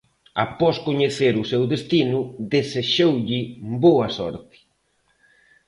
Após 0.45 0.75
coñecer 0.87 1.33
o 1.37 1.45
seu 1.51 1.63
destino 1.73 2.19
desexoulle 2.53 3.41
boa 3.83 4.07
sorte. 4.17 4.57